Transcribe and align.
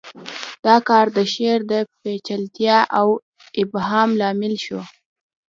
دا 0.65 0.75
کار 0.89 1.05
د 1.17 1.19
شعر 1.33 1.59
د 1.71 1.73
پیچلتیا 2.01 2.77
او 2.99 3.07
ابهام 3.61 4.09
لامل 4.19 4.53
شو 4.65 4.81